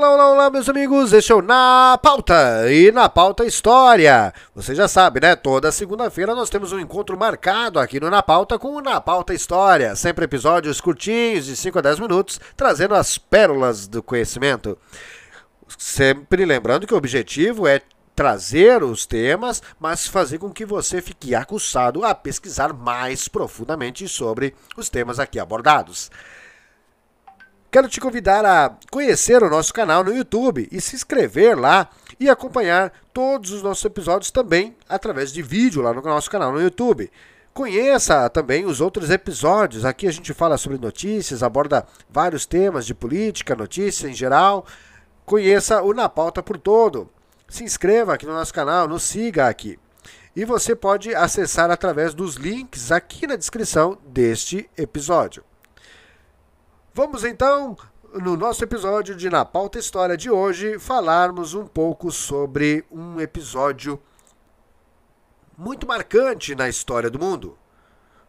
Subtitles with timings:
[0.00, 1.12] Olá, olá, olá, meus amigos.
[1.12, 4.32] Este é o Na Pauta e Na Pauta História.
[4.54, 5.36] Você já sabe, né?
[5.36, 9.34] Toda segunda-feira nós temos um encontro marcado aqui no Na Pauta com o Na Pauta
[9.34, 9.94] História.
[9.94, 14.78] Sempre episódios curtinhos, de 5 a 10 minutos, trazendo as pérolas do conhecimento.
[15.76, 17.82] Sempre lembrando que o objetivo é
[18.16, 24.54] trazer os temas, mas fazer com que você fique acussado a pesquisar mais profundamente sobre
[24.78, 26.10] os temas aqui abordados.
[27.70, 31.88] Quero te convidar a conhecer o nosso canal no YouTube e se inscrever lá
[32.18, 36.60] e acompanhar todos os nossos episódios também através de vídeo lá no nosso canal no
[36.60, 37.08] YouTube.
[37.54, 39.84] Conheça também os outros episódios.
[39.84, 44.66] Aqui a gente fala sobre notícias, aborda vários temas de política, notícia em geral.
[45.24, 47.08] Conheça o Na Pauta por todo.
[47.48, 49.78] Se inscreva aqui no nosso canal, nos siga aqui.
[50.34, 55.44] E você pode acessar através dos links aqui na descrição deste episódio.
[56.92, 57.76] Vamos então,
[58.14, 64.02] no nosso episódio de Na Pauta História de hoje, falarmos um pouco sobre um episódio
[65.56, 67.56] muito marcante na história do mundo.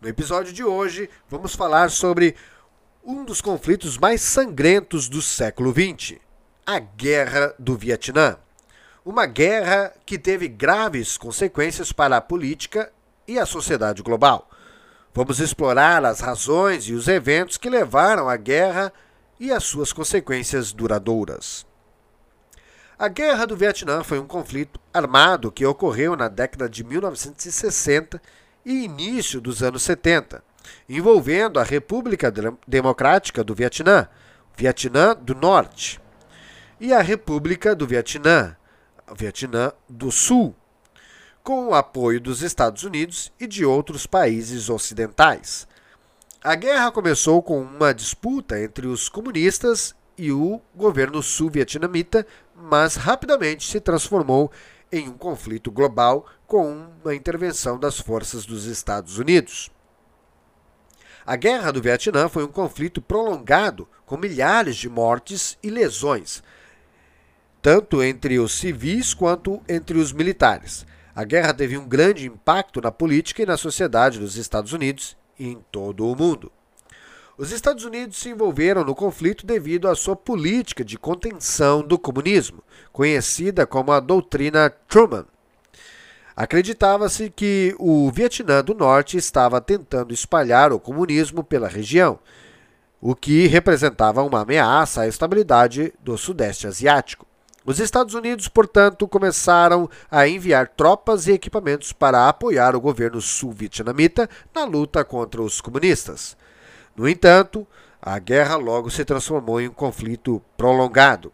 [0.00, 2.34] No episódio de hoje, vamos falar sobre
[3.04, 6.18] um dos conflitos mais sangrentos do século XX,
[6.66, 8.38] a Guerra do Vietnã.
[9.04, 12.92] Uma guerra que teve graves consequências para a política
[13.26, 14.47] e a sociedade global.
[15.14, 18.92] Vamos explorar as razões e os eventos que levaram à guerra
[19.40, 21.66] e as suas consequências duradouras.
[22.98, 28.20] A Guerra do Vietnã foi um conflito armado que ocorreu na década de 1960
[28.64, 30.42] e início dos anos 70,
[30.88, 32.32] envolvendo a República
[32.66, 34.08] Democrática do Vietnã,
[34.56, 36.00] Vietnã do Norte,
[36.80, 38.56] e a República do Vietnã,
[39.16, 40.54] Vietnã do Sul,
[41.42, 45.66] com o apoio dos Estados Unidos e de outros países ocidentais.
[46.42, 53.68] A guerra começou com uma disputa entre os comunistas e o governo sul-vietnamita, mas rapidamente
[53.68, 54.50] se transformou
[54.90, 59.70] em um conflito global com uma intervenção das forças dos Estados Unidos.
[61.26, 66.42] A Guerra do Vietnã foi um conflito prolongado, com milhares de mortes e lesões,
[67.60, 70.86] tanto entre os civis quanto entre os militares.
[71.18, 75.48] A guerra teve um grande impacto na política e na sociedade dos Estados Unidos e
[75.48, 76.52] em todo o mundo.
[77.36, 82.62] Os Estados Unidos se envolveram no conflito devido à sua política de contenção do comunismo,
[82.92, 85.26] conhecida como a doutrina Truman.
[86.36, 92.20] Acreditava-se que o Vietnã do Norte estava tentando espalhar o comunismo pela região,
[93.00, 97.26] o que representava uma ameaça à estabilidade do Sudeste Asiático.
[97.68, 104.26] Os Estados Unidos, portanto, começaram a enviar tropas e equipamentos para apoiar o governo sul-vietnamita
[104.54, 106.34] na luta contra os comunistas.
[106.96, 107.66] No entanto,
[108.00, 111.30] a guerra logo se transformou em um conflito prolongado,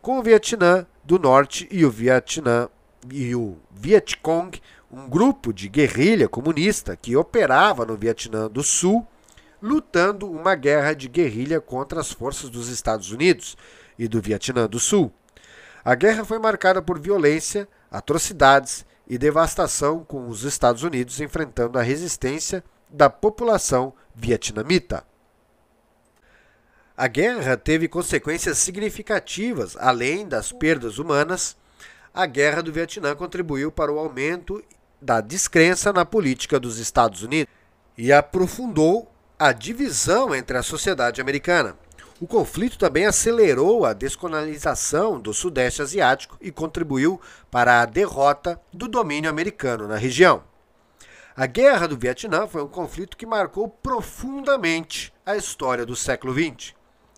[0.00, 2.68] com o Vietnã do Norte e o Vietnã
[3.10, 9.04] e o Vietcong, um grupo de guerrilha comunista que operava no Vietnã do Sul,
[9.60, 13.56] lutando uma guerra de guerrilha contra as forças dos Estados Unidos
[13.98, 15.12] e do Vietnã do Sul.
[15.84, 21.82] A guerra foi marcada por violência, atrocidades e devastação, com os Estados Unidos enfrentando a
[21.82, 25.04] resistência da população vietnamita.
[26.96, 31.56] A guerra teve consequências significativas, além das perdas humanas.
[32.14, 34.62] A guerra do Vietnã contribuiu para o aumento
[35.00, 37.52] da descrença na política dos Estados Unidos
[37.98, 41.76] e aprofundou a divisão entre a sociedade americana.
[42.22, 48.86] O conflito também acelerou a descolonização do Sudeste Asiático e contribuiu para a derrota do
[48.86, 50.44] domínio americano na região.
[51.34, 56.74] A Guerra do Vietnã foi um conflito que marcou profundamente a história do século XX.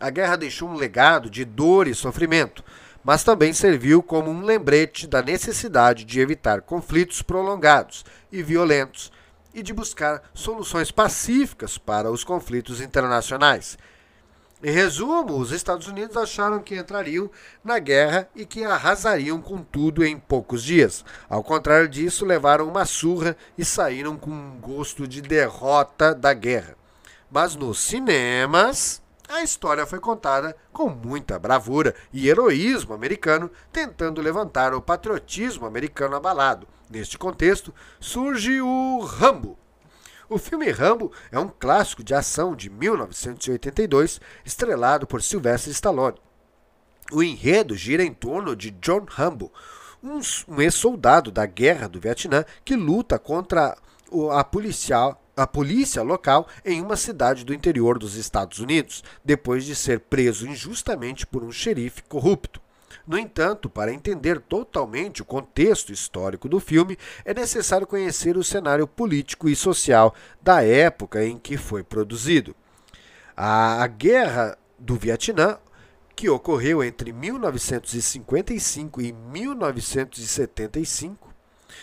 [0.00, 2.64] A guerra deixou um legado de dor e sofrimento,
[3.04, 9.12] mas também serviu como um lembrete da necessidade de evitar conflitos prolongados e violentos
[9.52, 13.76] e de buscar soluções pacíficas para os conflitos internacionais
[14.62, 17.30] em resumo, os Estados Unidos acharam que entrariam
[17.62, 21.04] na guerra e que arrasariam com tudo em poucos dias.
[21.28, 26.74] Ao contrário disso, levaram uma surra e saíram com um gosto de derrota da guerra.
[27.30, 34.72] Mas nos cinemas, a história foi contada com muita bravura e heroísmo americano, tentando levantar
[34.72, 36.66] o patriotismo americano abalado.
[36.88, 39.58] Neste contexto, surge o Rambo
[40.28, 46.18] o filme Rambo é um clássico de ação de 1982, estrelado por Sylvester Stallone.
[47.12, 49.52] O enredo gira em torno de John Rambo,
[50.02, 50.20] um,
[50.60, 53.76] ex-soldado da Guerra do Vietnã que luta contra
[54.32, 59.74] a policial a polícia local em uma cidade do interior dos Estados Unidos, depois de
[59.74, 62.58] ser preso injustamente por um xerife corrupto.
[63.06, 68.88] No entanto, para entender totalmente o contexto histórico do filme, é necessário conhecer o cenário
[68.88, 70.12] político e social
[70.42, 72.56] da época em que foi produzido.
[73.36, 75.58] A Guerra do Vietnã,
[76.16, 81.32] que ocorreu entre 1955 e 1975,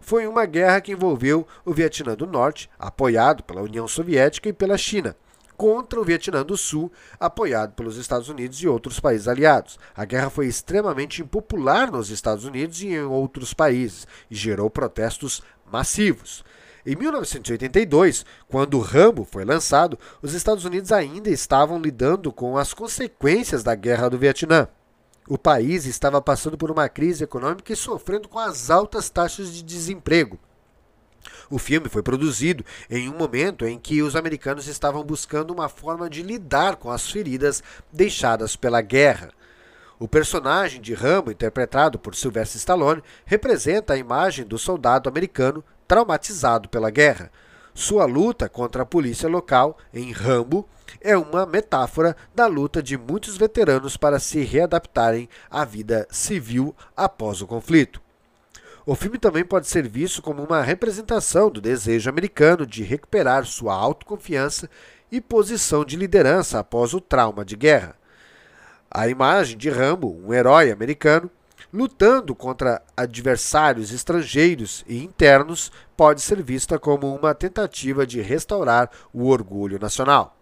[0.00, 4.76] foi uma guerra que envolveu o Vietnã do Norte, apoiado pela União Soviética e pela
[4.76, 5.16] China,
[5.56, 9.78] contra o Vietnã do Sul, apoiado pelos Estados Unidos e outros países aliados.
[9.94, 15.42] A guerra foi extremamente impopular nos Estados Unidos e em outros países e gerou protestos
[15.70, 16.44] massivos.
[16.86, 23.62] Em 1982, quando Rambo foi lançado, os Estados Unidos ainda estavam lidando com as consequências
[23.62, 24.68] da Guerra do Vietnã.
[25.26, 29.62] O país estava passando por uma crise econômica e sofrendo com as altas taxas de
[29.62, 30.38] desemprego.
[31.50, 36.08] O filme foi produzido em um momento em que os americanos estavam buscando uma forma
[36.08, 39.30] de lidar com as feridas deixadas pela guerra.
[39.98, 46.68] O personagem de Rambo, interpretado por Sylvester Stallone, representa a imagem do soldado americano traumatizado
[46.68, 47.30] pela guerra.
[47.72, 50.68] Sua luta contra a polícia local, em Rambo,
[51.00, 57.40] é uma metáfora da luta de muitos veteranos para se readaptarem à vida civil após
[57.40, 58.03] o conflito.
[58.86, 63.74] O filme também pode ser visto como uma representação do desejo americano de recuperar sua
[63.74, 64.68] autoconfiança
[65.10, 67.96] e posição de liderança após o trauma de guerra.
[68.90, 71.30] A imagem de Rambo, um herói americano,
[71.72, 79.28] lutando contra adversários estrangeiros e internos, pode ser vista como uma tentativa de restaurar o
[79.28, 80.36] orgulho nacional.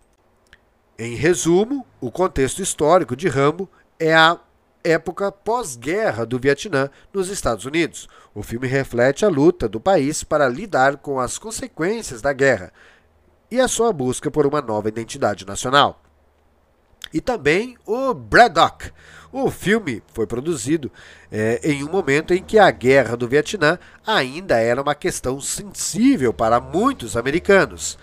[0.99, 4.39] Em resumo, o contexto histórico de Rambo é a
[4.85, 8.09] época pós-guerra do Vietnã nos Estados Unidos.
[8.35, 12.73] O filme reflete a luta do país para lidar com as consequências da guerra
[13.51, 16.03] e a sua busca por uma nova identidade nacional.
[17.13, 18.91] E também o Braddock.
[19.31, 20.91] O filme foi produzido
[21.31, 26.33] é, em um momento em que a guerra do Vietnã ainda era uma questão sensível
[26.33, 27.99] para muitos americanos.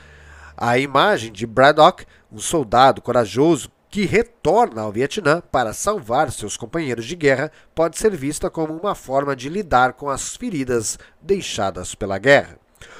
[0.55, 7.05] A imagem de Braddock, um soldado corajoso que retorna ao Vietnã para salvar seus companheiros
[7.05, 12.17] de guerra, pode ser vista como uma forma de lidar com as feridas deixadas pela
[12.19, 12.59] guerra.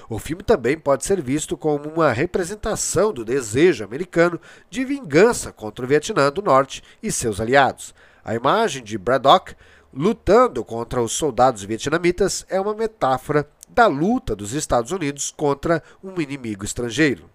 [0.10, 5.86] O filme também pode ser visto como uma representação do desejo americano de vingança contra
[5.86, 7.94] o Vietnã do Norte e seus aliados.
[8.26, 9.56] A imagem de Braddock
[9.94, 16.20] lutando contra os soldados vietnamitas é uma metáfora da luta dos Estados Unidos contra um
[16.20, 17.30] inimigo estrangeiro.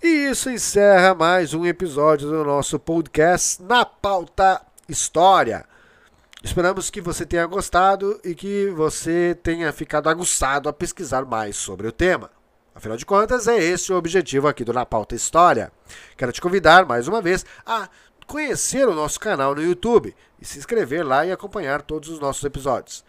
[0.00, 5.64] E isso encerra mais um episódio do nosso podcast Na Pauta História.
[6.40, 11.88] Esperamos que você tenha gostado e que você tenha ficado aguçado a pesquisar mais sobre
[11.88, 12.30] o tema.
[12.72, 15.72] Afinal de contas, é esse o objetivo aqui do Na Pauta História.
[16.16, 17.88] Quero te convidar mais uma vez a
[18.24, 22.44] conhecer o nosso canal no YouTube e se inscrever lá e acompanhar todos os nossos
[22.44, 23.04] episódios.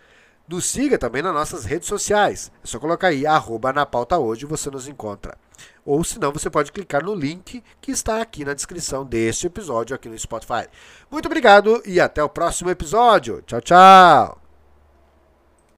[0.47, 2.51] Nos siga também nas nossas redes sociais.
[2.63, 5.37] É só colocar aí, arroba na pauta hoje, você nos encontra.
[5.85, 9.95] Ou se não, você pode clicar no link que está aqui na descrição deste episódio
[9.95, 10.67] aqui no Spotify.
[11.09, 13.41] Muito obrigado e até o próximo episódio.
[13.45, 14.48] Tchau, tchau!